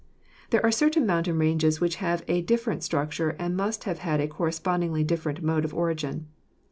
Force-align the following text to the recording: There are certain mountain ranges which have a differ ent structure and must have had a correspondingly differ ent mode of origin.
There 0.49 0.65
are 0.65 0.71
certain 0.71 1.05
mountain 1.05 1.37
ranges 1.37 1.79
which 1.79 1.97
have 1.97 2.25
a 2.27 2.41
differ 2.41 2.71
ent 2.71 2.81
structure 2.83 3.35
and 3.37 3.55
must 3.55 3.83
have 3.83 3.99
had 3.99 4.19
a 4.19 4.27
correspondingly 4.27 5.03
differ 5.03 5.29
ent 5.29 5.43
mode 5.43 5.63
of 5.63 5.75
origin. 5.75 6.25